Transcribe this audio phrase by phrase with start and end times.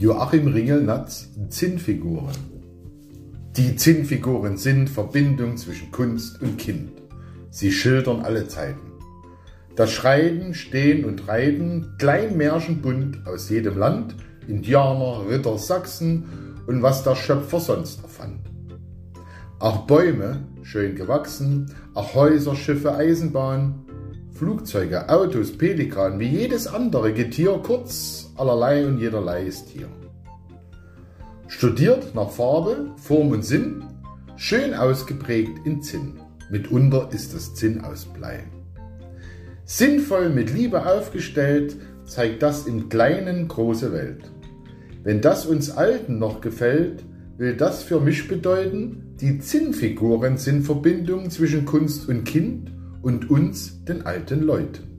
[0.00, 2.36] Joachim Ringelnatz Zinnfiguren.
[3.56, 6.92] Die Zinnfiguren sind Verbindung zwischen Kunst und Kind.
[7.50, 8.92] Sie schildern alle Zeiten.
[9.74, 14.14] Das Schreiten, Stehen und Reiten, Kleinmärchenbunt aus jedem Land,
[14.46, 16.26] Indianer, Ritter, Sachsen
[16.68, 18.38] und was der Schöpfer sonst erfand.
[19.58, 23.84] Auch Bäume, schön gewachsen, auch Häuser, Schiffe, Eisenbahn,
[24.34, 29.88] Flugzeuge, Autos, Pelikan, wie jedes andere Getier, kurz allerlei und jederlei ist hier.
[31.48, 33.84] Studiert nach Farbe, Form und Sinn,
[34.36, 36.20] schön ausgeprägt in Zinn.
[36.50, 38.44] Mitunter ist das Zinn aus Blei.
[39.64, 44.30] Sinnvoll mit Liebe aufgestellt, zeigt das im Kleinen große Welt.
[45.02, 47.04] Wenn das uns Alten noch gefällt,
[47.36, 53.84] will das für mich bedeuten, die Zinnfiguren sind Verbindung zwischen Kunst und Kind und uns,
[53.84, 54.97] den alten Leuten.